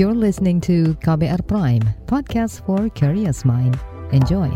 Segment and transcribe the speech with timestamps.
[0.00, 3.76] You're listening to KBR Prime, podcast for curious mind.
[4.16, 4.48] Enjoy.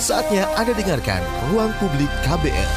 [0.00, 1.20] Saatnya Anda dengarkan
[1.52, 2.70] Ruang Publik KBR.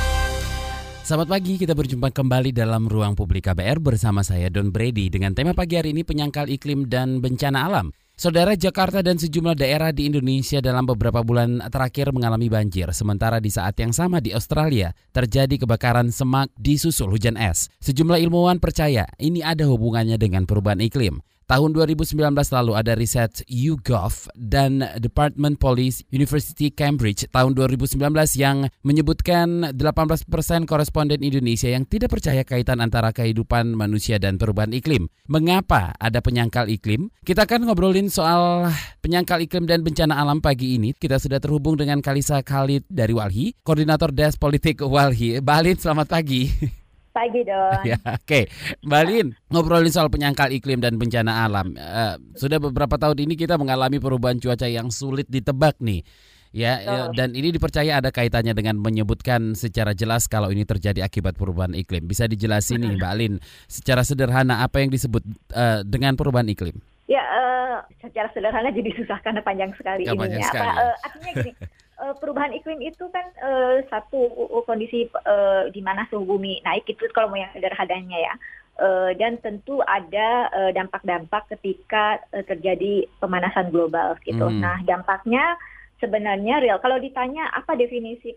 [1.07, 5.55] Selamat pagi, kita berjumpa kembali dalam Ruang Publik KBR bersama saya Don Brady dengan tema
[5.55, 7.96] pagi hari ini penyangkal iklim dan bencana alam.
[8.20, 13.48] Saudara Jakarta dan sejumlah daerah di Indonesia dalam beberapa bulan terakhir mengalami banjir, sementara di
[13.48, 17.72] saat yang sama di Australia terjadi kebakaran semak disusul hujan es.
[17.80, 21.24] Sejumlah ilmuwan percaya ini ada hubungannya dengan perubahan iklim.
[21.49, 27.98] Tahun 2019 lalu ada riset YouGov dan Department Police University Cambridge tahun 2019
[28.38, 30.30] yang menyebutkan 18%
[30.70, 35.09] koresponden Indonesia yang tidak percaya kaitan antara kehidupan manusia dan perubahan iklim.
[35.26, 37.09] Mengapa ada penyangkal iklim?
[37.26, 38.70] Kita akan ngobrolin soal
[39.02, 40.93] penyangkal iklim dan bencana alam pagi ini.
[40.93, 45.41] Kita sudah terhubung dengan Kalisa Khalid dari Walhi, Koordinator Des Politik Walhi.
[45.41, 46.45] Balin, selamat pagi.
[47.20, 47.84] Pagi Don.
[47.84, 48.44] ya, Oke, okay.
[48.88, 51.76] Mbak Lin, ngobrolin soal penyangkal iklim dan bencana alam.
[51.76, 56.08] Uh, sudah beberapa tahun ini kita mengalami perubahan cuaca yang sulit ditebak nih.
[56.49, 57.13] Ya, oh.
[57.13, 62.10] dan ini dipercaya ada kaitannya dengan menyebutkan secara jelas kalau ini terjadi akibat perubahan iklim.
[62.10, 63.34] Bisa dijelasin nih, Mbak Lin,
[63.70, 65.22] secara sederhana apa yang disebut
[65.53, 66.74] uh, dengan perubahan iklim?
[67.06, 70.41] Ya, uh, secara sederhana jadi susah karena panjang sekali ya, ini.
[70.41, 70.74] Apa, ya.
[70.74, 71.52] uh, artinya gini,
[72.19, 74.31] perubahan iklim itu kan uh, satu
[74.64, 78.36] kondisi uh, di mana suhu bumi naik itu kalau mau yang sederhananya ya.
[78.80, 84.47] Uh, dan tentu ada dampak-dampak uh, ketika uh, terjadi pemanasan global gitu.
[84.47, 84.64] Hmm.
[84.64, 85.59] Nah, dampaknya
[86.00, 86.80] sebenarnya real.
[86.80, 88.31] Kalau ditanya apa definisi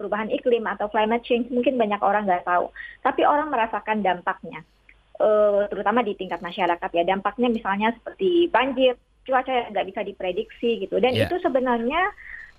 [0.00, 2.72] perubahan iklim atau climate change, mungkin banyak orang nggak tahu.
[3.04, 4.64] Tapi orang merasakan dampaknya,
[5.20, 7.04] uh, terutama di tingkat masyarakat ya.
[7.04, 8.96] Dampaknya misalnya seperti banjir,
[9.28, 10.96] cuaca yang nggak bisa diprediksi gitu.
[10.96, 11.28] Dan yeah.
[11.28, 12.08] itu sebenarnya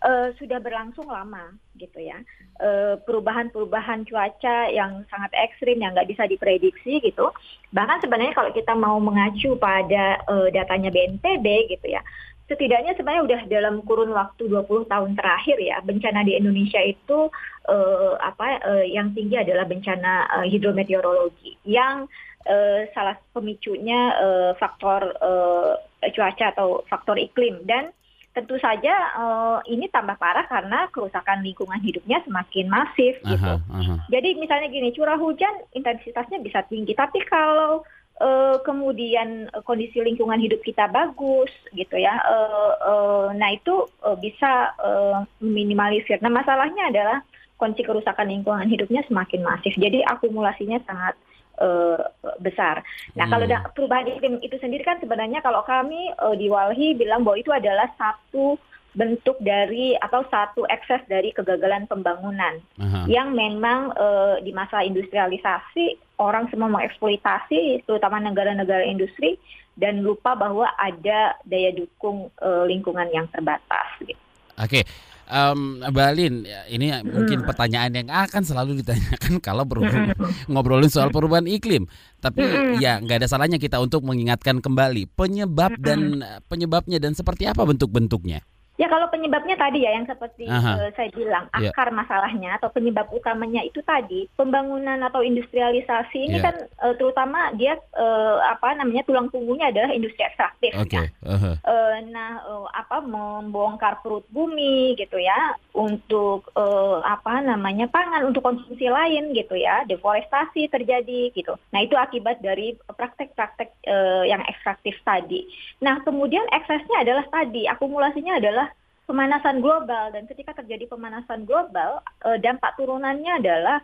[0.04, 2.20] uh, sudah berlangsung lama gitu ya.
[2.60, 7.32] Uh, perubahan-perubahan cuaca yang sangat ekstrim yang nggak bisa diprediksi gitu.
[7.72, 12.04] Bahkan sebenarnya kalau kita mau mengacu pada uh, datanya BNPB gitu ya
[12.50, 17.30] setidaknya sebenarnya udah dalam kurun waktu 20 tahun terakhir ya bencana di Indonesia itu
[17.70, 22.10] uh, apa uh, yang tinggi adalah bencana uh, hidrometeorologi yang
[22.50, 25.78] uh, salah pemicunya uh, faktor uh,
[26.10, 27.62] cuaca atau faktor iklim.
[27.70, 27.94] Dan
[28.30, 33.56] tentu saja uh, ini tambah parah karena kerusakan lingkungan hidupnya semakin masif gitu.
[33.58, 37.82] Aha, Jadi misalnya gini, curah hujan intensitasnya bisa tinggi, tapi kalau
[38.22, 44.78] uh, kemudian kondisi lingkungan hidup kita bagus gitu ya, uh, uh, nah itu uh, bisa
[44.78, 46.22] uh, minimalisir.
[46.22, 47.20] Nah masalahnya adalah
[47.60, 51.20] kondisi kerusakan lingkungan hidupnya semakin masif, jadi akumulasinya sangat
[51.60, 52.00] uh,
[52.40, 52.82] besar.
[53.20, 53.32] Nah, hmm.
[53.36, 57.52] kalau perubahan iklim itu sendiri kan sebenarnya kalau kami uh, di Walhi bilang bahwa itu
[57.52, 58.56] adalah satu
[58.98, 63.06] bentuk dari atau satu ekses dari kegagalan pembangunan Aha.
[63.06, 69.38] yang memang uh, di masa industrialisasi orang semua mengeksploitasi terutama negara-negara industri
[69.78, 73.88] dan lupa bahwa ada daya dukung uh, lingkungan yang terbatas.
[74.02, 74.20] Gitu.
[74.60, 74.84] Oke,
[75.30, 80.12] um, Balin, ini mungkin pertanyaan yang akan selalu ditanyakan kalau berhubung
[80.50, 81.86] ngobrolin soal perubahan iklim.
[82.20, 82.44] Tapi
[82.84, 88.44] ya nggak ada salahnya kita untuk mengingatkan kembali penyebab dan penyebabnya dan seperti apa bentuk-bentuknya.
[88.80, 91.68] Ya kalau penyebabnya tadi ya yang seperti uh, saya bilang yeah.
[91.76, 96.48] akar masalahnya atau penyebab utamanya itu tadi pembangunan atau industrialisasi ini yeah.
[96.48, 100.72] kan uh, terutama dia uh, apa namanya tulang punggungnya adalah industri ekstraktif.
[100.88, 101.12] Okay.
[101.12, 101.28] Ya.
[101.28, 101.56] Uh-huh.
[101.68, 108.44] Uh, nah uh, apa membongkar perut bumi gitu ya untuk uh, apa namanya pangan untuk
[108.44, 111.60] konsumsi lain gitu ya deforestasi terjadi gitu.
[111.76, 115.44] Nah itu akibat dari praktek-praktek uh, yang ekstraktif tadi.
[115.84, 118.68] Nah kemudian eksesnya adalah tadi akumulasinya adalah
[119.04, 121.98] pemanasan global dan ketika terjadi pemanasan global
[122.46, 123.82] dampak turunannya adalah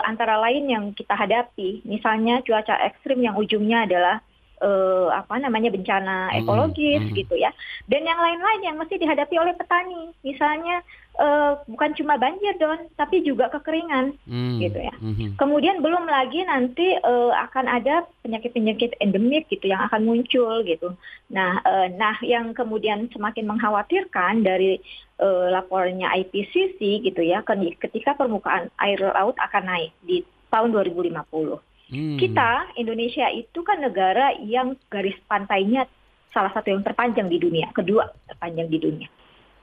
[0.00, 4.24] antara lain yang kita hadapi misalnya cuaca ekstrim yang ujungnya adalah
[4.62, 7.14] uh, apa namanya bencana hmm, ekologis hmm.
[7.16, 7.50] gitu ya
[7.88, 10.80] dan yang lain-lain yang mesti dihadapi oleh petani misalnya
[11.20, 14.58] uh, bukan cuma banjir don tapi juga kekeringan hmm.
[14.62, 15.36] gitu ya hmm.
[15.36, 20.96] kemudian belum lagi nanti uh, akan ada penyakit-penyakit endemik gitu yang akan muncul gitu
[21.28, 24.80] nah uh, nah yang kemudian semakin mengkhawatirkan dari
[25.20, 27.44] uh, lapornya IPCC gitu ya
[27.80, 32.18] ketika permukaan air laut akan naik di tahun 2050 Hmm.
[32.18, 35.86] Kita Indonesia itu kan negara yang garis pantainya
[36.34, 39.08] salah satu yang terpanjang di dunia, kedua terpanjang di dunia.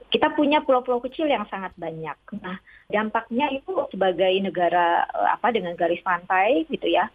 [0.08, 2.16] Kita punya pulau-pulau kecil yang sangat banyak.
[2.38, 2.56] Nah,
[2.86, 7.10] dampaknya itu sebagai negara eh, apa dengan garis pantai gitu ya,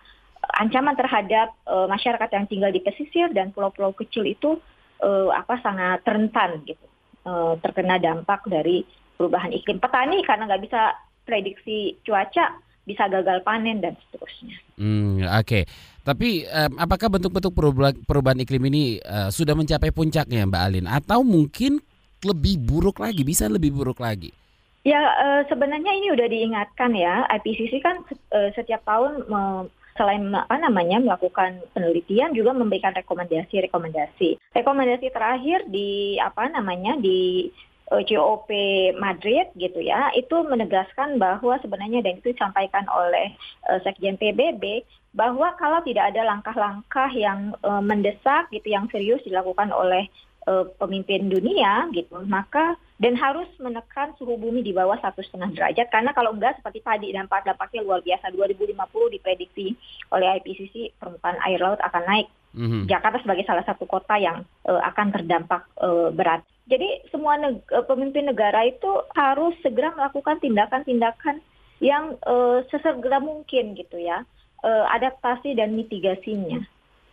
[0.55, 4.57] ancaman terhadap uh, masyarakat yang tinggal di pesisir dan pulau-pulau kecil itu
[5.03, 6.85] uh, apa sangat rentan gitu,
[7.27, 8.87] uh, terkena dampak dari
[9.19, 9.83] perubahan iklim.
[9.83, 10.95] Petani karena nggak bisa
[11.27, 12.55] prediksi cuaca
[12.89, 14.57] bisa gagal panen dan seterusnya.
[14.81, 15.63] Hmm, Oke, okay.
[16.01, 17.53] tapi um, apakah bentuk-bentuk
[18.09, 21.77] perubahan, iklim ini uh, sudah mencapai puncaknya, Mbak Alin, atau mungkin
[22.25, 24.33] lebih buruk lagi, bisa lebih buruk lagi?
[24.81, 28.01] Ya, uh, sebenarnya ini udah diingatkan ya, IPCC kan
[28.33, 29.29] uh, setiap tahun
[29.99, 34.39] selain apa namanya melakukan penelitian juga memberikan rekomendasi-rekomendasi.
[34.55, 37.51] Rekomendasi terakhir di apa namanya di
[37.89, 38.49] COP
[39.01, 43.33] Madrid gitu ya, itu menegaskan bahwa sebenarnya dan itu disampaikan oleh
[43.65, 44.85] uh, Sekjen PBB
[45.17, 50.05] bahwa kalau tidak ada langkah-langkah yang uh, mendesak gitu yang serius dilakukan oleh
[50.45, 55.87] uh, pemimpin dunia gitu, maka dan harus menekan suhu bumi di bawah satu setengah derajat
[55.89, 58.29] karena kalau enggak seperti tadi dampak dampaknya luar biasa.
[58.29, 59.73] 2050 diprediksi
[60.13, 62.89] oleh IPCC permukaan air laut akan naik mm-hmm.
[62.89, 67.85] Jakarta sebagai salah satu kota yang uh, akan terdampak uh, berat jadi semua neg- uh,
[67.85, 71.41] pemimpin negara itu harus segera melakukan tindakan-tindakan
[71.79, 74.23] yang uh, sesegera mungkin gitu ya
[74.63, 76.61] uh, adaptasi dan mitigasinya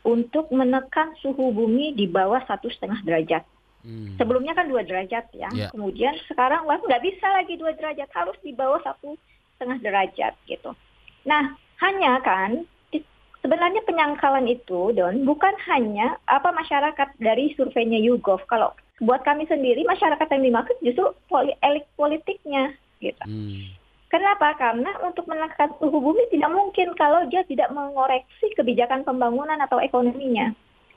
[0.07, 3.43] untuk menekan suhu bumi di bawah satu setengah derajat
[3.87, 4.19] Hmm.
[4.19, 5.47] Sebelumnya kan dua derajat ya.
[5.55, 5.71] Yeah.
[5.71, 9.15] Kemudian sekarang wah nggak bisa lagi dua derajat, harus di bawah satu
[9.55, 10.75] setengah derajat gitu.
[11.23, 12.67] Nah hanya kan
[13.47, 18.43] sebenarnya penyangkalan itu Don bukan hanya apa masyarakat dari surveinya YouGov.
[18.51, 23.23] Kalau buat kami sendiri masyarakat yang dimaksud justru poli, elit politiknya gitu.
[23.23, 23.71] Hmm.
[24.11, 24.59] Kenapa?
[24.59, 30.51] Karena untuk menekan suhu bumi tidak mungkin kalau dia tidak mengoreksi kebijakan pembangunan atau ekonominya.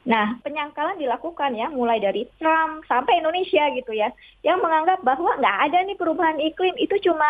[0.10, 4.10] Nah, penyangkalan dilakukan ya, mulai dari Trump sampai Indonesia gitu ya,
[4.42, 7.28] yang menganggap bahwa nggak ada nih perubahan iklim itu cuma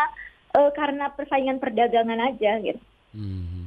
[0.54, 2.80] uh, karena persaingan perdagangan aja gitu.
[3.16, 3.58] Hmm.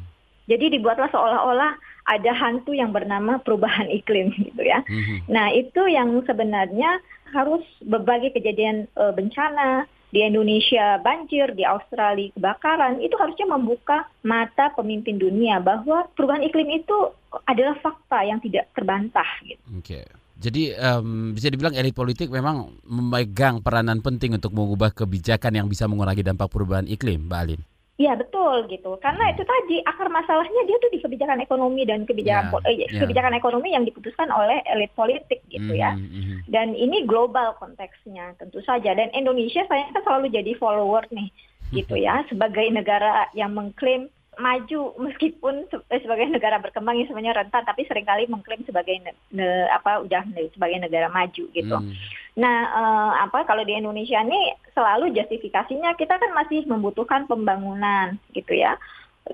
[0.50, 1.72] Jadi dibuatlah seolah-olah
[2.10, 4.82] ada hantu yang bernama perubahan iklim gitu ya.
[4.86, 5.22] Hmm.
[5.30, 6.98] Nah, itu yang sebenarnya
[7.32, 14.68] harus berbagai kejadian uh, bencana, di Indonesia banjir, di Australia kebakaran, itu harusnya membuka mata
[14.76, 17.16] pemimpin dunia bahwa perubahan iklim itu
[17.48, 19.26] adalah fakta yang tidak terbantah.
[19.40, 19.62] Gitu.
[19.72, 19.80] Oke.
[19.80, 20.04] Okay.
[20.42, 25.86] Jadi um, bisa dibilang elit politik memang memegang peranan penting untuk mengubah kebijakan yang bisa
[25.86, 27.62] mengurangi dampak perubahan iklim, Mbak Alin.
[28.02, 28.98] Iya betul gitu.
[28.98, 29.32] Karena hmm.
[29.38, 32.98] itu tadi akar masalahnya dia tuh di kebijakan ekonomi dan kebijakan yeah, eh, yeah.
[32.98, 35.94] kebijakan ekonomi yang diputuskan oleh elit politik gitu ya.
[35.94, 36.18] hmm, ya.
[36.18, 36.38] Hmm.
[36.50, 38.90] Dan ini global konteksnya tentu saja.
[38.98, 41.30] Dan Indonesia saya kan selalu jadi follower nih
[41.70, 44.10] gitu ya sebagai negara yang mengklaim
[44.40, 49.12] maju meskipun eh, sebagai negara berkembang yang sebenarnya rentan tapi sering kali mengklaim sebagai ne,
[49.34, 51.76] ne, apa udah ne, sebagai negara maju gitu.
[51.76, 51.92] Hmm.
[52.38, 58.56] Nah, eh, apa kalau di Indonesia ini selalu justifikasinya kita kan masih membutuhkan pembangunan gitu
[58.56, 58.80] ya.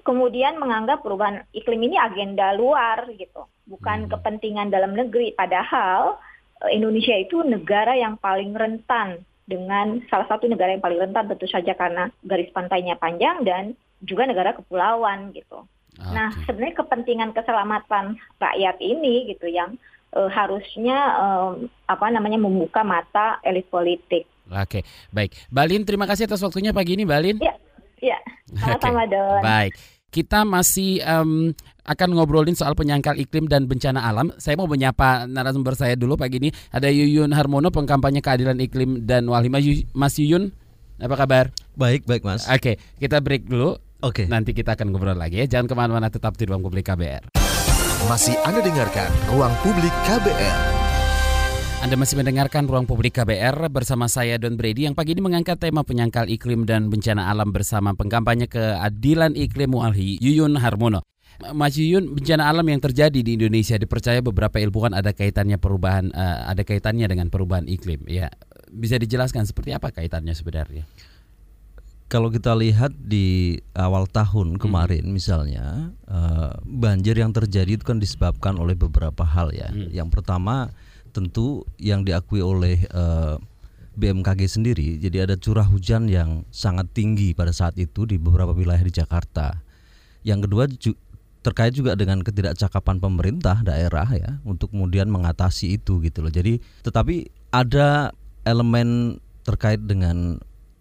[0.04, 4.10] Kemudian menganggap perubahan iklim ini agenda luar gitu, bukan hmm.
[4.12, 6.18] kepentingan dalam negeri padahal
[6.66, 11.48] eh, Indonesia itu negara yang paling rentan dengan salah satu negara yang paling rentan tentu
[11.48, 13.72] saja karena garis pantainya panjang dan
[14.02, 15.66] juga negara kepulauan gitu.
[15.98, 16.14] Okay.
[16.14, 19.74] Nah, sebenarnya kepentingan keselamatan rakyat ini gitu yang
[20.14, 21.52] uh, harusnya uh,
[21.90, 24.24] apa namanya membuka mata elit politik.
[24.48, 24.82] Oke, okay.
[25.12, 25.36] baik.
[25.52, 27.36] Balin, terima kasih atas waktunya pagi ini, Balin.
[27.36, 27.54] Iya,
[28.00, 28.18] iya.
[28.56, 29.12] Sama-sama, okay.
[29.12, 29.42] Don.
[29.44, 29.72] Baik.
[30.08, 31.52] Kita masih um,
[31.84, 34.32] akan ngobrolin soal penyangkal iklim dan bencana alam.
[34.40, 36.48] Saya mau menyapa narasumber saya dulu pagi ini.
[36.72, 39.60] Ada Yuyun Harmono, pengkampanye keadilan iklim dan Walhima.
[39.92, 40.48] Mas Yuyun,
[40.96, 41.52] apa kabar?
[41.76, 42.48] Baik, baik Mas.
[42.48, 43.76] Oke, kita break dulu.
[43.98, 44.24] Oke.
[44.24, 44.26] Okay.
[44.30, 45.46] Nanti kita akan ngobrol lagi ya.
[45.58, 47.34] Jangan ke mana-mana, tetap di ruang publik KBR.
[48.06, 50.78] Masih Anda dengarkan ruang publik KBR.
[51.78, 55.86] Anda masih mendengarkan Ruang Publik KBR bersama saya Don Brady yang pagi ini mengangkat tema
[55.86, 61.06] penyangkal iklim dan bencana alam bersama pengkampanye keadilan iklim Mualhi Yuyun Harmono.
[61.54, 66.50] Mas Yuyun, bencana alam yang terjadi di Indonesia dipercaya beberapa ilmuwan ada kaitannya perubahan uh,
[66.50, 68.10] ada kaitannya dengan perubahan iklim.
[68.10, 68.26] Ya,
[68.74, 70.82] bisa dijelaskan seperti apa kaitannya sebenarnya?
[72.08, 74.60] Kalau kita lihat di awal tahun hmm.
[74.64, 75.12] kemarin hmm.
[75.12, 79.68] misalnya uh, banjir yang terjadi itu kan disebabkan oleh beberapa hal ya.
[79.68, 79.92] Hmm.
[79.92, 80.72] Yang pertama
[81.12, 83.36] tentu yang diakui oleh uh, eh,
[83.98, 88.80] BMKG sendiri, jadi ada curah hujan yang sangat tinggi pada saat itu di beberapa wilayah
[88.80, 89.58] di Jakarta.
[90.24, 90.92] Yang kedua ju
[91.42, 96.32] terkait juga dengan ketidakcakapan pemerintah daerah ya untuk kemudian mengatasi itu gitu loh.
[96.32, 98.12] Jadi tetapi ada
[98.46, 100.38] elemen terkait dengan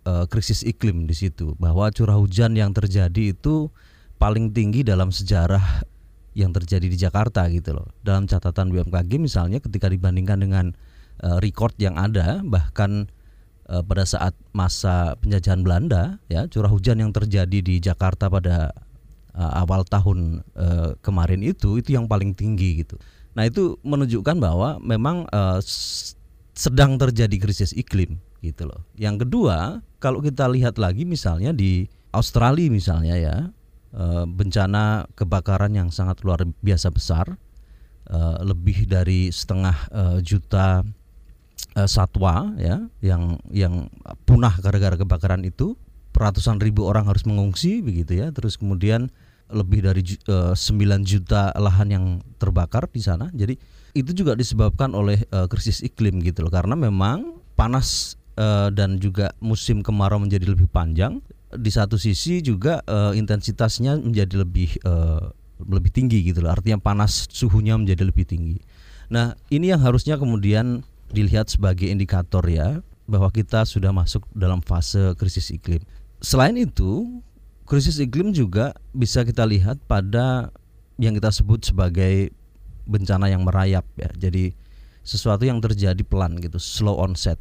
[0.07, 3.67] uh, krisis iklim di situ bahwa curah hujan yang terjadi itu
[4.15, 5.83] paling tinggi dalam sejarah
[6.31, 7.91] yang terjadi di Jakarta gitu loh.
[8.01, 10.65] Dalam catatan BMKG misalnya ketika dibandingkan dengan
[11.21, 13.11] uh, record yang ada bahkan
[13.67, 18.71] uh, pada saat masa penjajahan Belanda ya curah hujan yang terjadi di Jakarta pada
[19.35, 22.95] uh, awal tahun uh, kemarin itu itu yang paling tinggi gitu.
[23.37, 25.61] Nah, itu menunjukkan bahwa memang uh,
[26.57, 28.85] sedang terjadi krisis iklim gitu loh.
[28.97, 33.35] Yang kedua, kalau kita lihat lagi misalnya di Australia misalnya ya,
[33.93, 37.37] uh, bencana kebakaran yang sangat luar biasa besar,
[38.09, 40.85] uh, lebih dari setengah uh, juta
[41.77, 43.85] satwa ya yang yang
[44.25, 45.77] punah gara-gara kebakaran itu,
[46.17, 49.13] ratusan ribu orang harus mengungsi begitu ya, terus kemudian
[49.53, 52.05] lebih dari uh, 9 juta lahan yang
[52.41, 53.29] terbakar di sana.
[53.29, 53.61] Jadi
[53.93, 59.83] itu juga disebabkan oleh krisis iklim gitu loh karena memang panas uh, dan juga musim
[59.83, 61.19] kemarau menjadi lebih panjang.
[61.51, 65.33] Di satu sisi juga uh, intensitasnya menjadi lebih uh,
[65.65, 66.53] lebih tinggi gitu loh.
[66.53, 68.57] Artinya panas suhunya menjadi lebih tinggi.
[69.09, 75.15] Nah, ini yang harusnya kemudian dilihat sebagai indikator ya bahwa kita sudah masuk dalam fase
[75.15, 75.79] krisis iklim.
[76.19, 77.23] Selain itu,
[77.63, 80.51] krisis iklim juga bisa kita lihat pada
[80.99, 82.35] yang kita sebut sebagai
[82.83, 84.11] bencana yang merayap ya.
[84.19, 84.51] Jadi
[85.07, 87.39] sesuatu yang terjadi pelan gitu, slow onset.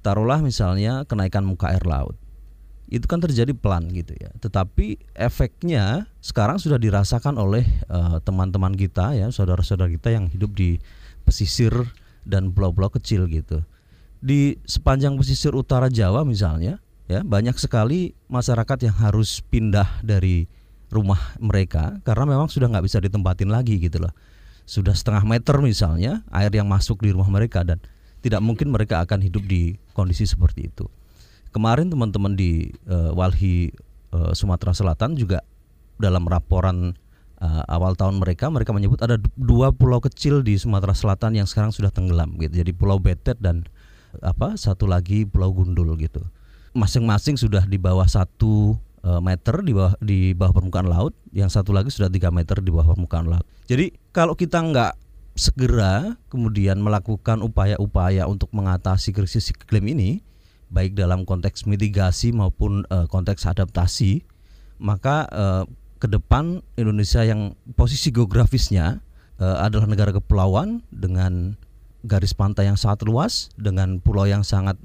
[0.00, 2.16] Taruhlah misalnya kenaikan muka air laut.
[2.90, 4.34] Itu kan terjadi pelan gitu ya.
[4.42, 10.82] Tetapi efeknya sekarang sudah dirasakan oleh uh, teman-teman kita ya, saudara-saudara kita yang hidup di
[11.22, 11.72] pesisir
[12.26, 13.62] dan pulau-pulau kecil gitu.
[14.18, 20.50] Di sepanjang pesisir utara Jawa misalnya, ya banyak sekali masyarakat yang harus pindah dari
[20.90, 24.14] rumah mereka karena memang sudah nggak bisa ditempatin lagi gitu loh
[24.66, 27.78] sudah setengah meter misalnya air yang masuk di rumah mereka dan
[28.20, 30.86] tidak mungkin mereka akan hidup di kondisi seperti itu.
[31.50, 33.74] Kemarin teman-teman di uh, Walhi
[34.14, 35.42] uh, Sumatera Selatan juga
[35.98, 36.94] dalam laporan
[37.40, 41.74] uh, awal tahun mereka mereka menyebut ada dua pulau kecil di Sumatera Selatan yang sekarang
[41.74, 42.60] sudah tenggelam gitu.
[42.60, 43.66] Jadi Pulau Betet dan
[44.22, 46.22] apa satu lagi Pulau Gundul gitu.
[46.70, 51.74] Masing-masing sudah di bawah satu eh, meter di bawah di bawah permukaan laut, yang satu
[51.74, 53.46] lagi sudah tiga meter di bawah permukaan laut.
[53.66, 54.92] Jadi kalau kita nggak
[55.40, 60.10] segera kemudian melakukan upaya-upaya untuk mengatasi krisis iklim ini,
[60.68, 64.20] baik dalam konteks mitigasi maupun uh, konteks adaptasi,
[64.76, 65.64] maka uh,
[65.96, 69.00] ke depan Indonesia yang posisi geografisnya
[69.40, 71.56] uh, adalah negara kepulauan dengan
[72.04, 74.76] garis pantai yang sangat luas, dengan pulau yang sangat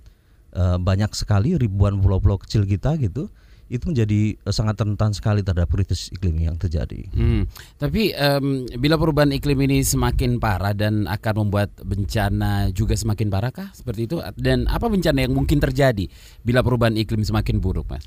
[0.56, 3.28] Eh, banyak sekali ribuan pulau-pulau kecil kita gitu
[3.66, 7.10] itu menjadi uh, sangat rentan sekali terhadap krisis iklim yang terjadi.
[7.18, 7.50] Hmm,
[7.82, 13.50] tapi um, bila perubahan iklim ini semakin parah dan akan membuat bencana juga semakin parah
[13.50, 14.22] kah seperti itu?
[14.38, 16.06] Dan apa bencana yang mungkin terjadi
[16.46, 18.06] bila perubahan iklim semakin buruk, Mas?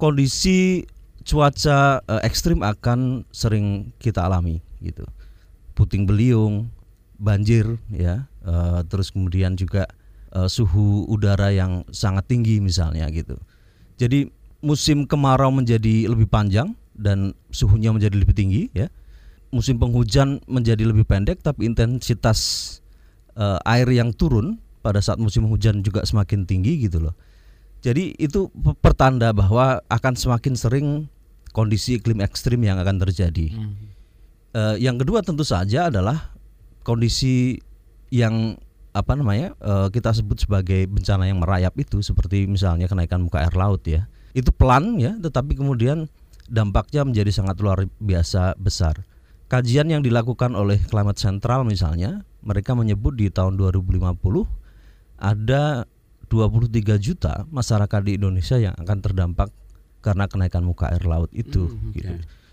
[0.00, 0.88] Kondisi
[1.22, 5.04] cuaca uh, ekstrim akan sering kita alami gitu.
[5.76, 6.72] Puting beliung,
[7.20, 9.84] banjir ya, uh, terus kemudian juga
[10.32, 13.36] uh, suhu udara yang sangat tinggi misalnya gitu.
[14.00, 14.26] Jadi
[14.62, 18.88] musim kemarau menjadi lebih panjang dan suhunya menjadi lebih tinggi ya.
[19.52, 22.80] Musim penghujan menjadi lebih pendek tapi intensitas
[23.36, 27.14] uh, air yang turun pada saat musim hujan juga semakin tinggi gitu loh.
[27.82, 30.86] Jadi itu pertanda bahwa akan semakin sering
[31.52, 33.52] kondisi iklim ekstrim yang akan terjadi.
[33.52, 33.74] Hmm.
[34.56, 36.32] Uh, yang kedua tentu saja adalah
[36.86, 37.60] kondisi
[38.08, 38.56] yang
[38.92, 43.56] apa namanya uh, kita sebut sebagai bencana yang merayap itu seperti misalnya kenaikan muka air
[43.56, 46.08] laut ya itu pelan ya tetapi kemudian
[46.48, 49.04] dampaknya menjadi sangat luar biasa besar
[49.52, 54.16] kajian yang dilakukan oleh Climate Central misalnya mereka menyebut di tahun 2050
[55.20, 55.84] ada
[56.32, 59.52] 23 juta masyarakat di Indonesia yang akan terdampak
[60.00, 61.96] karena kenaikan muka air laut itu mm, okay.
[62.00, 62.12] gitu.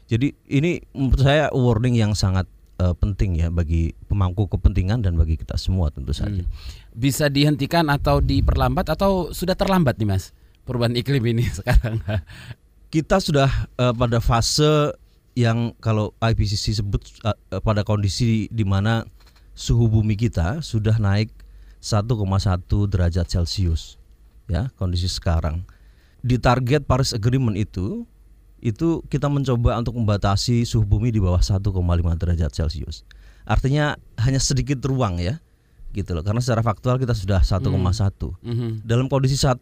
[0.10, 2.46] Jadi ini menurut saya warning yang sangat
[2.82, 6.44] uh, penting ya bagi pemangku kepentingan dan bagi kita semua tentu saja.
[6.44, 6.50] Hmm.
[6.94, 10.34] Bisa dihentikan atau diperlambat atau sudah terlambat nih Mas
[10.70, 11.98] perubahan iklim ini sekarang?
[12.94, 13.50] kita sudah
[13.82, 14.94] uh, pada fase
[15.34, 19.06] yang kalau IPCC sebut uh, pada kondisi di mana
[19.58, 21.34] suhu bumi kita sudah naik
[21.82, 22.06] 1,1
[22.92, 23.98] derajat Celcius
[24.50, 25.66] ya kondisi sekarang.
[26.20, 28.04] Di target Paris Agreement itu
[28.60, 31.64] itu kita mencoba untuk membatasi suhu bumi di bawah 1,5
[32.20, 33.08] derajat Celcius.
[33.48, 35.40] Artinya hanya sedikit ruang ya
[35.90, 37.66] gitu loh karena secara faktual kita sudah 1,1.
[37.66, 38.72] Mm -hmm.
[38.86, 39.58] Dalam kondisi 1,1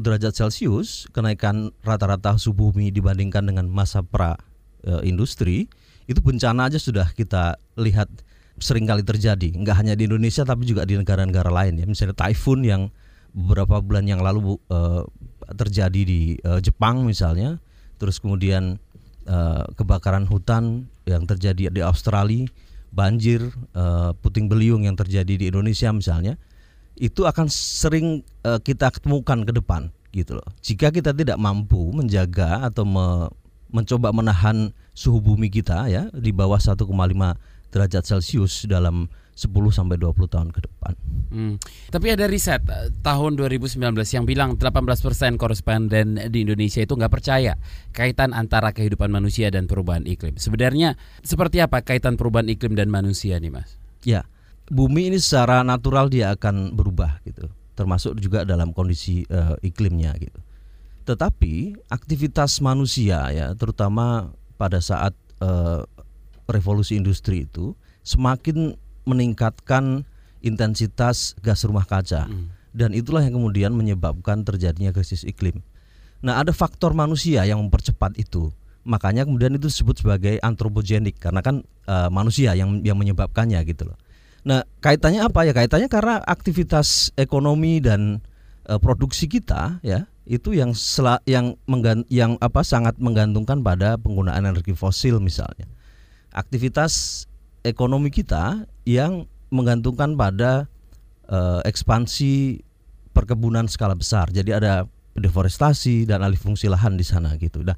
[0.00, 4.40] derajat Celcius, kenaikan rata-rata suhu bumi dibandingkan dengan masa pra
[4.80, 5.68] e, industri
[6.08, 8.08] itu bencana aja sudah kita lihat
[8.60, 11.86] sering kali terjadi, nggak hanya di Indonesia tapi juga di negara-negara lain ya.
[11.88, 12.82] Misalnya typhoon yang
[13.30, 14.78] beberapa bulan yang lalu e,
[15.54, 17.60] terjadi di e, Jepang misalnya
[18.00, 18.80] terus kemudian
[19.28, 22.48] uh, kebakaran hutan yang terjadi di Australia,
[22.90, 23.42] banjir,
[23.74, 26.34] uh, puting beliung yang terjadi di Indonesia misalnya,
[26.98, 30.46] itu akan sering uh, kita ketemukan ke depan gitu loh.
[30.60, 33.30] Jika kita tidak mampu menjaga atau me,
[33.70, 36.82] mencoba menahan suhu bumi kita ya di bawah 1,5
[37.70, 39.06] derajat Celcius dalam
[39.48, 40.92] sampai 20 tahun ke depan.
[41.30, 41.54] Hmm.
[41.88, 43.78] Tapi ada riset eh, tahun 2019
[44.12, 47.54] yang bilang 18% koresponden di Indonesia itu nggak percaya
[47.94, 50.36] kaitan antara kehidupan manusia dan perubahan iklim.
[50.36, 53.78] Sebenarnya seperti apa kaitan perubahan iklim dan manusia nih, Mas?
[54.02, 54.26] Ya,
[54.68, 57.46] bumi ini secara natural dia akan berubah gitu,
[57.78, 60.40] termasuk juga dalam kondisi uh, iklimnya gitu.
[61.04, 65.82] Tetapi aktivitas manusia ya, terutama pada saat uh,
[66.50, 70.04] revolusi industri itu semakin meningkatkan
[70.40, 72.74] intensitas gas rumah kaca mm.
[72.76, 75.60] dan itulah yang kemudian menyebabkan terjadinya krisis iklim.
[76.20, 78.52] Nah, ada faktor manusia yang mempercepat itu.
[78.84, 83.96] Makanya kemudian itu disebut sebagai antropogenik karena kan uh, manusia yang yang menyebabkannya gitu loh.
[84.44, 85.52] Nah, kaitannya apa ya?
[85.52, 88.24] Kaitannya karena aktivitas ekonomi dan
[88.68, 94.48] uh, produksi kita ya itu yang sel yang menggan yang apa sangat menggantungkan pada penggunaan
[94.48, 95.68] energi fosil misalnya.
[96.32, 97.26] Aktivitas
[97.66, 100.66] ekonomi kita yang menggantungkan pada
[101.30, 102.62] uh, ekspansi
[103.14, 104.30] perkebunan skala besar.
[104.34, 107.62] Jadi ada deforestasi dan alih fungsi lahan di sana gitu.
[107.62, 107.74] Nah,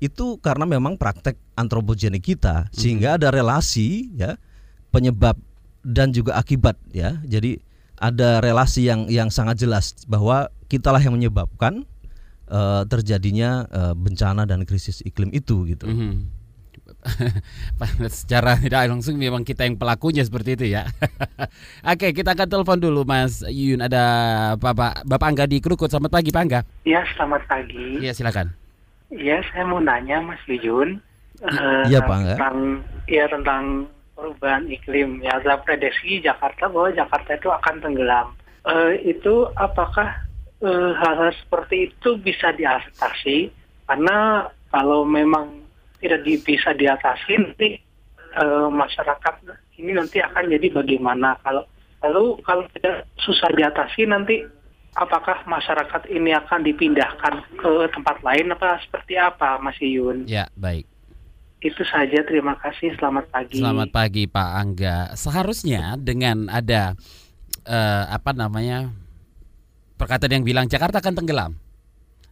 [0.00, 4.36] itu karena memang praktek antropogenik kita sehingga ada relasi ya
[4.92, 5.36] penyebab
[5.84, 7.16] dan juga akibat ya.
[7.24, 7.60] Jadi
[7.96, 11.88] ada relasi yang yang sangat jelas bahwa kitalah yang menyebabkan
[12.52, 15.88] uh, terjadinya uh, bencana dan krisis iklim itu gitu.
[15.88, 16.12] Mm -hmm.
[18.12, 20.86] secara tidak langsung memang kita yang pelakunya seperti itu ya.
[21.92, 23.82] Oke, kita akan telepon dulu Mas Yun.
[23.82, 24.04] Ada
[24.58, 25.90] Bapak Bapak Angga di Krukut.
[25.90, 26.60] Selamat pagi Pak Angga.
[26.84, 28.02] Iya, selamat pagi.
[28.02, 28.52] Iya, silakan.
[29.12, 30.98] Iya, saya mau nanya Mas Yun.
[31.88, 32.34] Iya, uh, Pak Angga.
[32.34, 32.58] Tentang
[33.06, 33.62] ya tentang
[34.16, 35.20] perubahan iklim.
[35.20, 38.28] Ya, ada prediksi Jakarta bahwa Jakarta itu akan tenggelam.
[38.66, 40.26] Uh, itu apakah
[40.64, 43.52] uh, hal-hal seperti itu bisa diatasi?
[43.86, 45.65] Karena kalau memang
[46.00, 47.68] tidak di, bisa diatasi nanti
[48.36, 49.34] uh, masyarakat
[49.80, 51.64] ini nanti akan jadi bagaimana kalau
[52.04, 54.44] lalu kalau tidak susah diatasi nanti
[54.96, 60.24] apakah masyarakat ini akan dipindahkan ke tempat lain apa seperti apa Mas Yun?
[60.24, 60.88] Ya baik.
[61.60, 63.58] Itu saja terima kasih selamat pagi.
[63.60, 64.96] Selamat pagi Pak Angga.
[65.16, 66.96] Seharusnya dengan ada
[67.64, 68.92] uh, apa namanya
[69.96, 71.52] perkataan yang bilang Jakarta akan tenggelam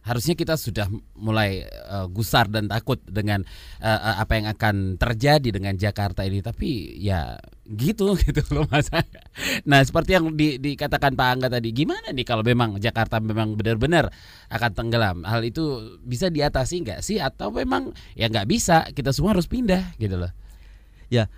[0.05, 0.85] harusnya kita sudah
[1.17, 3.41] mulai uh, gusar dan takut dengan
[3.81, 6.45] uh, apa yang akan terjadi dengan Jakarta ini.
[6.45, 8.93] Tapi ya gitu gitu loh mas.
[9.65, 14.13] Nah seperti yang di, dikatakan Pak Angga tadi gimana nih kalau memang Jakarta memang benar-benar
[14.53, 15.17] akan tenggelam?
[15.25, 17.17] Hal itu bisa diatasi nggak sih?
[17.17, 20.29] Atau memang ya nggak bisa kita semua harus pindah gitu loh.
[21.09, 21.33] Ya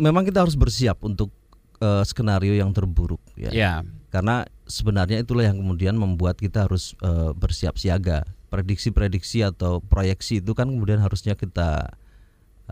[0.00, 1.28] memang kita harus bersiap untuk
[1.84, 3.52] uh, skenario yang terburuk ya.
[3.52, 3.72] ya
[4.16, 10.56] karena sebenarnya itulah yang kemudian membuat kita harus uh, bersiap siaga prediksi-prediksi atau proyeksi itu
[10.56, 11.92] kan kemudian harusnya kita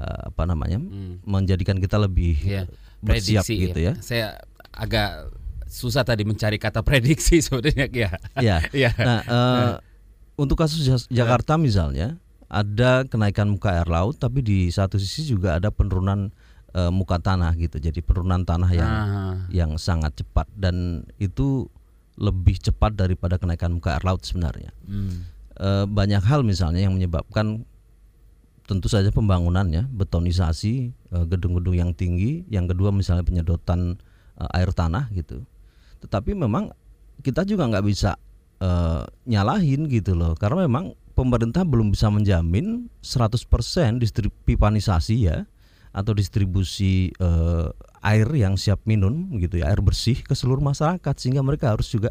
[0.01, 1.21] uh, apa namanya hmm.
[1.29, 2.65] menjadikan kita lebih ya,
[3.05, 3.93] bersiap prediksi, gitu ya.
[3.93, 4.27] ya saya
[4.73, 5.29] agak
[5.69, 8.91] susah tadi mencari kata prediksi sebenarnya ya ya, ya.
[8.97, 9.73] nah uh,
[10.41, 10.81] untuk kasus
[11.13, 12.17] Jakarta misalnya
[12.49, 16.33] ada kenaikan muka air laut tapi di satu sisi juga ada penurunan
[16.75, 17.79] uh, muka tanah gitu.
[17.79, 19.23] Jadi penurunan tanah yang Aha.
[19.49, 21.71] yang sangat cepat dan itu
[22.15, 24.71] lebih cepat daripada kenaikan muka air laut sebenarnya.
[24.87, 25.27] Hmm.
[25.55, 27.63] Uh, banyak hal misalnya yang menyebabkan
[28.65, 30.97] tentu saja pembangunannya, betonisasi
[31.29, 31.29] gedung
[31.61, 34.01] gedung-gedung yang tinggi, yang kedua misalnya penyedotan
[34.57, 35.45] air tanah gitu.
[36.01, 36.73] Tetapi memang
[37.21, 38.17] kita juga nggak bisa
[38.65, 45.47] uh, nyalahin gitu loh, karena memang pemerintah belum bisa menjamin 100% distribusi pipanisasi ya
[45.95, 47.71] atau distribusi uh,
[48.03, 52.11] air yang siap minum gitu ya air bersih ke seluruh masyarakat sehingga mereka harus juga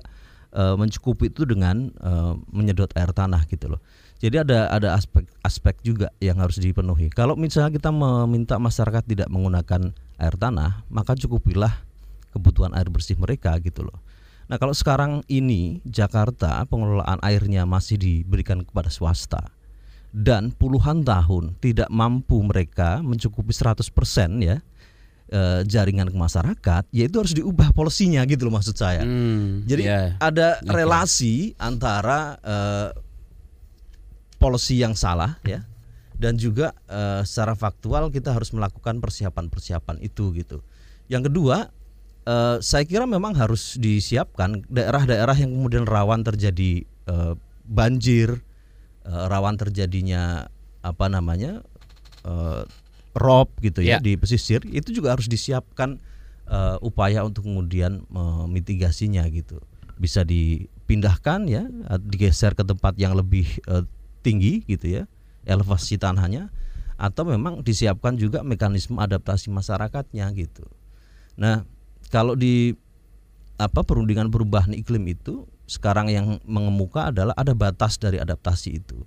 [0.55, 3.83] uh, mencukupi itu dengan uh, menyedot air tanah gitu loh.
[4.23, 7.11] Jadi ada ada aspek-aspek juga yang harus dipenuhi.
[7.11, 11.83] Kalau misalnya kita meminta masyarakat tidak menggunakan air tanah, maka cukupilah
[12.31, 13.99] kebutuhan air bersih mereka gitu loh.
[14.47, 19.51] Nah, kalau sekarang ini Jakarta pengelolaan airnya masih diberikan kepada swasta
[20.13, 23.81] dan puluhan tahun tidak mampu mereka mencukupi 100%
[24.45, 24.61] ya
[25.33, 29.01] e, jaringan ke masyarakat, yaitu harus diubah polisinya gitu loh maksud saya.
[29.01, 30.13] Hmm, Jadi yeah.
[30.21, 30.69] ada okay.
[30.69, 32.55] relasi antara e,
[34.37, 35.65] polisi yang salah ya
[36.13, 40.61] dan juga e, secara faktual kita harus melakukan persiapan-persiapan itu gitu.
[41.09, 41.73] Yang kedua,
[42.21, 47.15] e, saya kira memang harus disiapkan daerah-daerah yang kemudian rawan terjadi e,
[47.65, 48.45] banjir
[49.07, 50.47] uh, rawan terjadinya
[50.83, 51.63] apa namanya
[52.27, 52.67] uh,
[53.15, 54.03] rob gitu ya, ya.
[54.03, 56.01] di pesisir itu juga harus disiapkan
[56.49, 59.61] uh, upaya untuk kemudian memitigasinya gitu.
[60.01, 61.63] Bisa dipindahkan ya
[62.01, 63.85] digeser ke tempat yang lebih uh,
[64.25, 65.03] tinggi gitu ya
[65.43, 66.49] elevasi tanahnya
[66.95, 70.63] atau memang disiapkan juga mekanisme adaptasi masyarakatnya gitu.
[71.35, 71.67] Nah
[72.09, 72.77] kalau di
[73.59, 78.99] apa perundingan perubahan iklim itu sekarang yang mengemuka adalah ada batas dari adaptasi itu.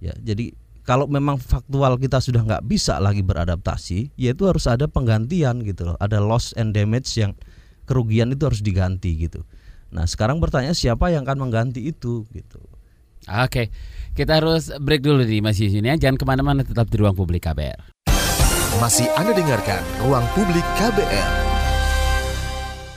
[0.00, 0.52] Ya, jadi
[0.84, 5.96] kalau memang faktual kita sudah nggak bisa lagi beradaptasi, yaitu harus ada penggantian gitu loh.
[5.96, 7.32] Ada loss and damage yang
[7.88, 9.44] kerugian itu harus diganti gitu.
[9.94, 12.60] Nah sekarang bertanya siapa yang akan mengganti itu gitu.
[13.24, 13.72] Oke,
[14.12, 15.96] kita harus break dulu nih Mas Yusin ya.
[15.96, 17.94] Jangan ke mana-mana tetap di ruang publik KBR.
[18.82, 21.53] Masih Anda dengarkan Ruang Publik KBR.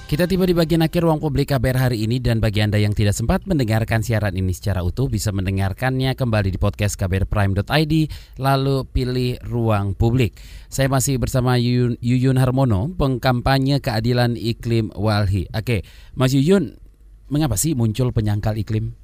[0.07, 3.11] Kita tiba di bagian akhir ruang publik KBR hari ini dan bagi Anda yang tidak
[3.11, 7.93] sempat mendengarkan siaran ini secara utuh bisa mendengarkannya kembali di podcast kbrprime.id
[8.39, 10.39] lalu pilih ruang publik.
[10.71, 15.51] Saya masih bersama Yuyun, Yuyun Harmono, pengkampanye keadilan iklim Walhi.
[15.51, 15.83] Oke,
[16.15, 16.79] Mas Yuyun,
[17.27, 18.95] mengapa sih muncul penyangkal iklim?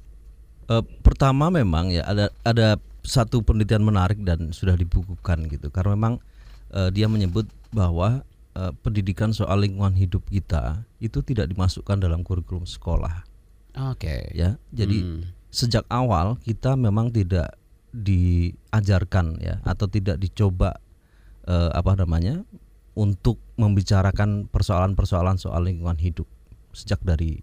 [0.72, 6.14] Uh, pertama memang ya ada ada satu penelitian menarik dan sudah dibukukan gitu karena memang
[6.72, 7.44] uh, dia menyebut
[7.76, 13.26] bahwa uh, pendidikan soal lingkungan hidup kita itu tidak dimasukkan dalam kurikulum sekolah.
[13.92, 14.06] Oke.
[14.06, 14.20] Okay.
[14.34, 15.50] Ya, jadi hmm.
[15.50, 17.58] sejak awal kita memang tidak
[17.94, 20.82] diajarkan ya atau tidak dicoba
[21.46, 22.42] uh, apa namanya
[22.98, 26.26] untuk membicarakan persoalan-persoalan soal lingkungan hidup
[26.74, 27.38] sejak dari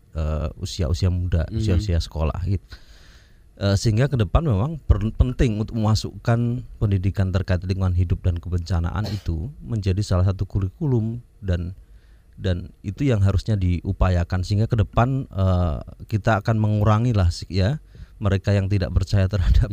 [0.60, 1.60] usia-usia uh, muda, hmm.
[1.60, 2.08] usia-usia hmm.
[2.08, 2.68] sekolah gitu.
[3.62, 9.54] Eh, sehingga ke depan memang penting untuk memasukkan pendidikan terkait lingkungan hidup dan kebencanaan itu
[9.62, 11.78] menjadi salah satu kurikulum dan
[12.42, 15.78] dan itu yang harusnya diupayakan sehingga ke depan uh,
[16.10, 17.78] kita akan mengurangi lah ya
[18.18, 19.70] mereka yang tidak percaya terhadap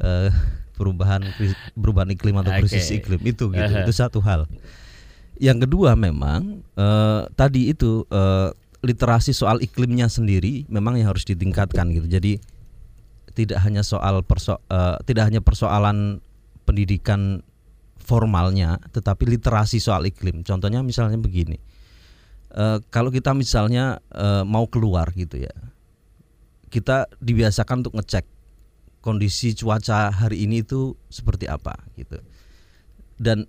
[0.00, 0.32] uh,
[0.80, 1.28] perubahan
[1.76, 3.04] perubahan iklim atau krisis okay.
[3.04, 3.72] iklim itu gitu.
[3.84, 4.48] Itu satu hal.
[5.36, 8.48] Yang kedua memang uh, tadi itu uh,
[8.80, 12.08] literasi soal iklimnya sendiri memang yang harus ditingkatkan gitu.
[12.08, 12.40] Jadi
[13.38, 16.18] tidak hanya soal perso uh, tidak hanya persoalan
[16.66, 17.46] pendidikan
[18.02, 20.42] formalnya, tetapi literasi soal iklim.
[20.42, 21.54] Contohnya misalnya begini,
[22.58, 25.54] uh, kalau kita misalnya uh, mau keluar gitu ya,
[26.66, 28.26] kita dibiasakan untuk ngecek
[28.98, 32.18] kondisi cuaca hari ini itu seperti apa gitu,
[33.22, 33.46] dan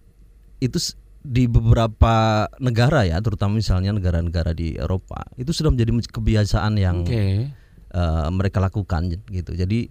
[0.62, 0.78] itu
[1.20, 7.52] di beberapa negara ya, terutama misalnya negara-negara di Eropa, itu sudah menjadi kebiasaan yang okay
[7.94, 9.52] uh, mereka lakukan gitu.
[9.54, 9.90] Jadi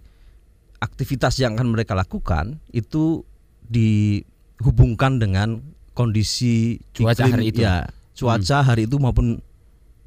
[0.78, 3.26] aktivitas yang akan mereka lakukan itu
[3.66, 5.60] dihubungkan dengan
[5.92, 7.60] kondisi cuaca iklim, hari itu.
[7.66, 8.66] Ya, cuaca hmm.
[8.66, 9.42] hari itu maupun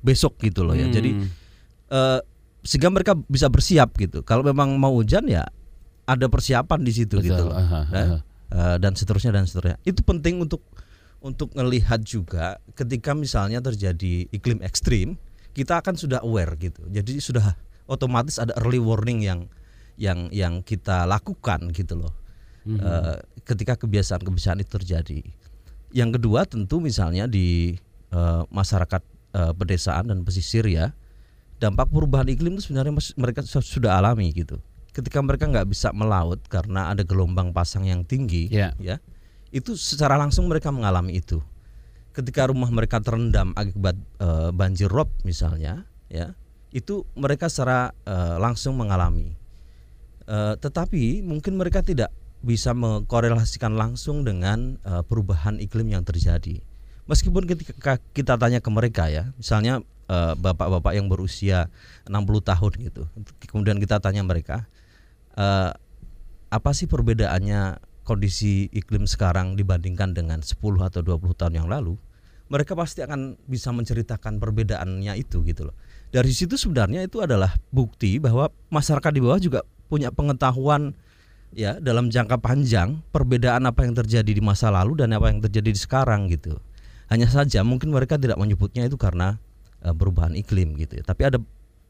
[0.01, 0.87] besok gitu loh ya.
[0.87, 0.95] Hmm.
[0.95, 1.11] Jadi
[1.91, 2.19] uh,
[2.63, 4.23] sehingga mereka bisa bersiap gitu.
[4.23, 5.43] Kalau memang mau hujan ya
[6.07, 7.27] ada persiapan di situ Betul.
[7.31, 7.55] gitu loh.
[7.55, 8.19] Uh, uh, uh.
[8.51, 9.79] Uh, dan seterusnya dan seterusnya.
[9.87, 10.63] Itu penting untuk
[11.21, 15.15] untuk melihat juga ketika misalnya terjadi iklim ekstrim,
[15.53, 16.81] kita akan sudah aware gitu.
[16.89, 17.53] Jadi sudah
[17.91, 19.51] otomatis ada early warning yang
[19.99, 22.15] yang yang kita lakukan gitu loh.
[22.63, 22.79] Mm -hmm.
[22.79, 25.19] uh, ketika kebiasaan-kebiasaan itu terjadi.
[25.91, 27.75] Yang kedua tentu misalnya di
[28.15, 29.03] uh, masyarakat
[29.35, 30.95] uh, pedesaan dan pesisir ya,
[31.59, 34.61] dampak perubahan iklim itu sebenarnya mereka sudah alami gitu.
[34.91, 38.75] Ketika mereka nggak bisa melaut karena ada gelombang pasang yang tinggi, yeah.
[38.79, 38.99] ya,
[39.51, 41.39] itu secara langsung mereka mengalami itu.
[42.11, 46.35] Ketika rumah mereka terendam akibat uh, banjir rob misalnya, ya,
[46.71, 49.35] itu mereka secara uh, langsung mengalami.
[50.25, 52.09] Uh, tetapi mungkin mereka tidak
[52.41, 56.63] bisa mengkorelasikan langsung dengan uh, perubahan iklim yang terjadi.
[57.05, 61.71] Meskipun ketika kita tanya ke mereka ya, misalnya bapak-bapak uh, yang berusia
[62.03, 63.03] 60 tahun gitu.
[63.47, 64.67] Kemudian kita tanya mereka,
[65.39, 65.71] uh,
[66.51, 71.95] apa sih perbedaannya kondisi iklim sekarang dibandingkan dengan 10 atau 20 tahun yang lalu?
[72.51, 75.75] Mereka pasti akan bisa menceritakan perbedaannya itu gitu loh
[76.11, 80.91] dari situ sebenarnya itu adalah bukti bahwa masyarakat di bawah juga punya pengetahuan
[81.55, 85.71] ya dalam jangka panjang perbedaan apa yang terjadi di masa lalu dan apa yang terjadi
[85.71, 86.59] di sekarang gitu.
[87.07, 89.39] Hanya saja mungkin mereka tidak menyebutnya itu karena
[89.87, 91.03] uh, perubahan iklim gitu ya.
[91.07, 91.39] Tapi ada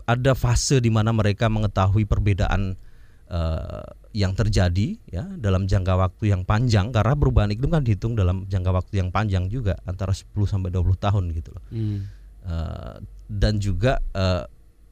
[0.05, 2.77] ada fase di mana mereka mengetahui perbedaan
[3.25, 8.43] uh, yang terjadi ya dalam jangka waktu yang panjang karena perubahan iklim kan dihitung dalam
[8.51, 11.63] jangka waktu yang panjang juga antara 10 sampai 20 tahun gitu loh.
[11.71, 11.99] Hmm.
[12.41, 12.95] Uh,
[13.31, 14.43] dan juga uh,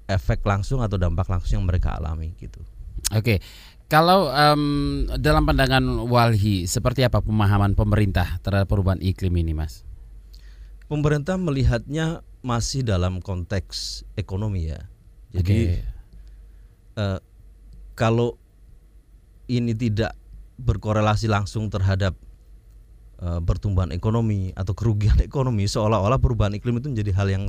[0.07, 2.63] efek langsung atau dampak langsung yang mereka alami gitu.
[3.11, 3.43] Oke,
[3.89, 9.81] kalau um, dalam pandangan Walhi seperti apa pemahaman pemerintah terhadap perubahan iklim ini, Mas?
[10.85, 14.81] Pemerintah melihatnya masih dalam konteks ekonomi ya.
[15.33, 15.81] Jadi okay.
[16.97, 17.19] uh, eh,
[17.93, 18.37] kalau
[19.49, 20.13] ini tidak
[20.61, 22.13] berkorelasi langsung terhadap
[23.19, 27.45] uh, pertumbuhan ekonomi atau kerugian ekonomi, seolah-olah perubahan iklim itu menjadi hal yang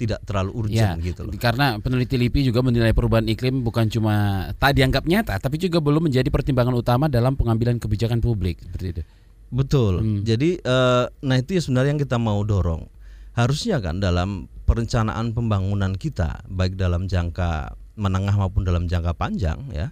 [0.00, 1.36] tidak terlalu urgent ya, gitu loh.
[1.36, 6.08] Karena peneliti LIPI juga menilai perubahan iklim bukan cuma tak dianggap nyata, tapi juga belum
[6.08, 9.02] menjadi pertimbangan utama dalam pengambilan kebijakan publik seperti itu.
[9.52, 10.00] Betul.
[10.00, 10.20] Hmm.
[10.24, 12.88] Jadi uh, nah itu ya sebenarnya yang kita mau dorong.
[13.34, 19.90] harusnya kan dalam perencanaan pembangunan kita baik dalam jangka menengah maupun dalam jangka panjang ya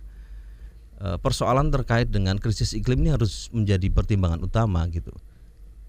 [1.02, 5.10] persoalan terkait dengan krisis iklim ini harus menjadi pertimbangan utama gitu.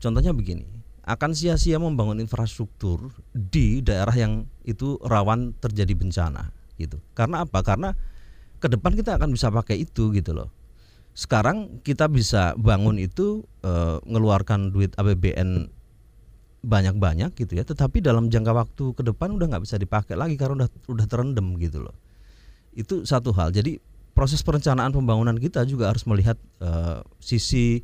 [0.01, 0.65] Contohnya begini,
[1.03, 6.49] akan sia-sia membangun infrastruktur di daerah yang itu rawan terjadi bencana
[6.79, 6.97] gitu.
[7.11, 7.59] Karena apa?
[7.59, 7.91] Karena
[8.63, 10.49] ke depan kita akan bisa pakai itu gitu loh.
[11.13, 13.71] Sekarang kita bisa bangun itu e,
[14.07, 15.67] ngeluarkan duit APBN
[16.63, 20.63] banyak-banyak gitu ya, tetapi dalam jangka waktu ke depan udah nggak bisa dipakai lagi karena
[20.63, 21.93] udah udah terendam gitu loh.
[22.71, 23.51] Itu satu hal.
[23.51, 23.77] Jadi
[24.23, 27.83] proses perencanaan pembangunan kita juga harus melihat uh, sisi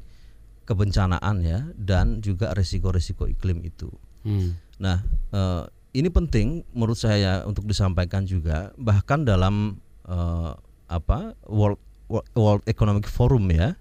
[0.64, 3.92] kebencanaan ya dan juga resiko-resiko iklim itu.
[4.24, 4.56] Hmm.
[4.80, 5.04] Nah,
[5.36, 10.56] uh, ini penting menurut saya untuk disampaikan juga bahkan dalam uh,
[10.88, 11.84] apa World
[12.32, 13.76] World Economic Forum ya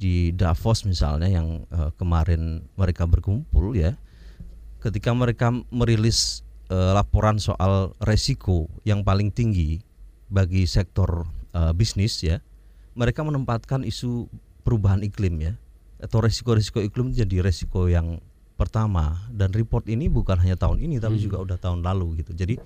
[0.00, 4.00] di Davos misalnya yang uh, kemarin mereka berkumpul ya
[4.80, 6.40] ketika mereka merilis
[6.72, 9.84] uh, laporan soal resiko yang paling tinggi
[10.32, 12.42] bagi sektor uh, bisnis ya
[12.98, 14.26] mereka menempatkan isu
[14.66, 15.52] perubahan iklim ya
[15.98, 18.22] atau resiko-resiko iklim jadi resiko yang
[18.58, 21.24] pertama dan report ini bukan hanya tahun ini tapi hmm.
[21.30, 22.58] juga udah tahun lalu gitu jadi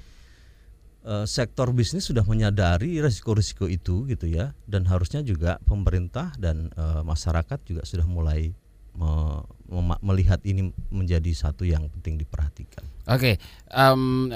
[1.05, 7.05] uh, sektor bisnis sudah menyadari risiko-risiko itu gitu ya dan harusnya juga pemerintah dan uh,
[7.05, 8.57] masyarakat juga sudah mulai
[8.97, 12.85] me, me, melihat ini menjadi satu yang penting diperhatikan.
[13.09, 13.35] Oke, okay.
[13.73, 14.31] um,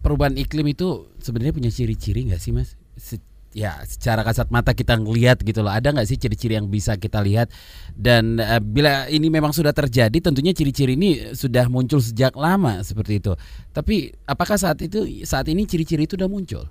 [0.00, 2.74] perubahan iklim itu sebenarnya punya ciri-ciri nggak sih mas?
[2.96, 3.20] Se
[3.56, 5.72] ya secara kasat mata kita ngelihat gitu loh.
[5.72, 7.48] Ada nggak sih ciri-ciri yang bisa kita lihat?
[7.96, 13.24] Dan uh, bila ini memang sudah terjadi tentunya ciri-ciri ini sudah muncul sejak lama seperti
[13.24, 13.32] itu.
[13.72, 16.68] Tapi apakah saat itu saat ini ciri-ciri itu sudah muncul?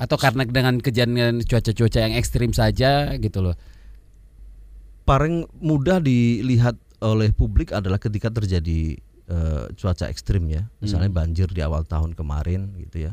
[0.00, 3.54] Atau karena dengan kejadian cuaca-cuaca yang ekstrim saja gitu loh?
[5.04, 8.96] Paling mudah dilihat oleh publik adalah ketika terjadi
[9.28, 10.64] uh, cuaca ekstrim ya.
[10.80, 11.18] Misalnya hmm.
[11.20, 13.12] banjir di awal tahun kemarin gitu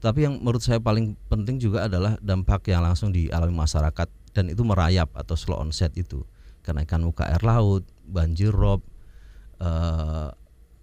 [0.00, 4.64] tapi yang menurut saya paling penting juga adalah dampak yang langsung dialami masyarakat dan itu
[4.64, 6.24] merayap atau slow onset itu.
[6.64, 8.80] Kenaikan muka air laut, banjir rob,
[9.60, 10.32] uh,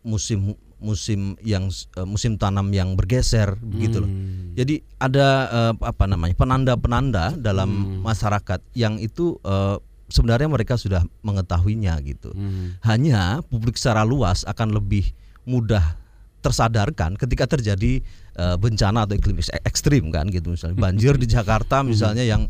[0.05, 3.65] musim musim yang uh, musim tanam yang bergeser hmm.
[3.73, 4.09] begitu loh.
[4.09, 4.53] Hmm.
[4.53, 8.05] Jadi ada uh, apa namanya penanda-penanda dalam hmm.
[8.05, 12.29] masyarakat yang itu uh, sebenarnya mereka sudah mengetahuinya gitu.
[12.33, 12.77] Hmm.
[12.85, 15.09] Hanya publik secara luas akan lebih
[15.49, 15.97] mudah
[16.45, 18.05] tersadarkan ketika terjadi
[18.37, 20.77] uh, bencana atau iklim ekstrim kan gitu misalnya.
[20.77, 22.47] Banjir di Jakarta misalnya yang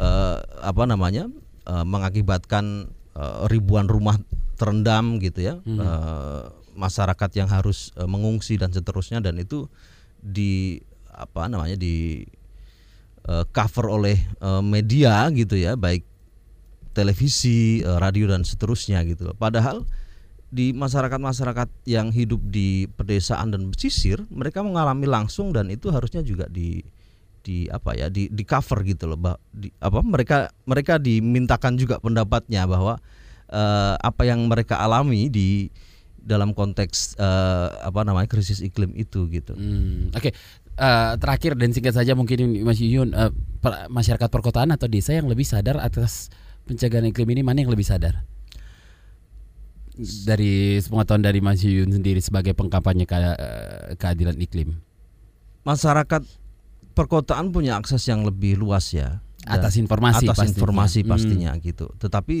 [0.00, 1.28] uh, apa namanya
[1.68, 4.16] uh, mengakibatkan uh, ribuan rumah
[4.56, 5.54] terendam gitu ya.
[5.64, 9.64] Uh, masyarakat yang harus uh, mengungsi dan seterusnya dan itu
[10.20, 12.24] di apa namanya di
[13.24, 16.04] uh, cover oleh uh, media gitu ya baik
[16.92, 19.28] televisi, uh, radio dan seterusnya gitu.
[19.36, 19.84] Padahal
[20.46, 26.46] di masyarakat-masyarakat yang hidup di pedesaan dan pesisir mereka mengalami langsung dan itu harusnya juga
[26.46, 26.80] di
[27.46, 32.66] di apa ya di di cover gitu loh di, apa mereka mereka dimintakan juga pendapatnya
[32.66, 32.98] bahwa
[33.50, 35.70] uh, apa yang mereka alami di
[36.26, 39.54] dalam konteks uh, apa namanya krisis iklim itu gitu.
[39.54, 40.32] Hmm, Oke, okay.
[40.74, 43.30] uh, eh, terakhir dan singkat saja mungkin Mas Yuyun uh,
[43.62, 46.34] per, masyarakat perkotaan atau desa yang lebih sadar atas
[46.66, 48.26] pencegahan iklim ini mana yang lebih sadar?
[49.98, 54.76] Dari tahun dari Mas Yuyun sendiri sebagai pengkampanye ke, eh, keadilan iklim?
[55.64, 56.22] Masyarakat
[56.92, 60.52] perkotaan punya akses yang lebih luas ya atas informasi atas pastinya.
[60.52, 61.08] informasi hmm.
[61.08, 61.60] pastinya hmm.
[61.62, 61.86] gitu.
[61.96, 62.36] Tetapi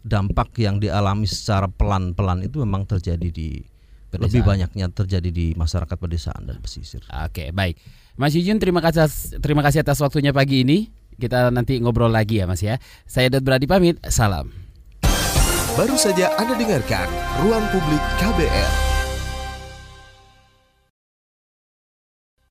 [0.00, 3.60] dampak yang dialami secara pelan-pelan itu memang terjadi di
[4.08, 4.24] pedesaan.
[4.28, 7.04] lebih banyaknya terjadi di masyarakat pedesaan dan pesisir.
[7.10, 7.76] Oke, baik.
[8.16, 9.08] Mas Yuyun terima kasih
[9.40, 10.92] terima kasih atas waktunya pagi ini.
[11.20, 12.80] Kita nanti ngobrol lagi ya Mas ya.
[13.04, 14.00] Saya Dot Beradi pamit.
[14.08, 14.69] Salam.
[15.78, 17.06] Baru saja Anda dengarkan
[17.46, 18.89] Ruang Publik KBR.